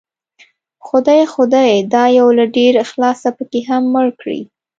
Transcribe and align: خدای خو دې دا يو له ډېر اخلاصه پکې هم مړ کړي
خدای 0.87 1.21
خو 1.31 1.43
دې 1.53 1.69
دا 1.93 2.03
يو 2.19 2.27
له 2.37 2.45
ډېر 2.57 2.73
اخلاصه 2.85 3.29
پکې 3.37 3.59
هم 3.69 3.83
مړ 3.93 4.07
کړي 4.19 4.41